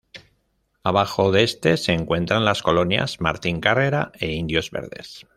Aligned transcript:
Abajo 0.81 1.31
de 1.31 1.43
este 1.43 1.77
se 1.77 1.91
encuentran 1.93 2.43
las 2.43 2.63
colonias 2.63 3.21
Martín 3.21 3.61
Carrera 3.61 4.11
e 4.19 4.31
Indios 4.31 4.71
Verdes. 4.71 5.27